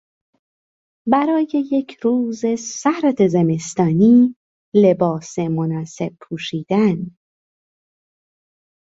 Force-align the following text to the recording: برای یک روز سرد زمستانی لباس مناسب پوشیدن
برای 1.11 1.47
یک 1.71 1.97
روز 2.03 2.41
سرد 2.59 3.27
زمستانی 3.27 4.35
لباس 4.73 5.39
مناسب 5.39 6.13
پوشیدن 6.21 7.11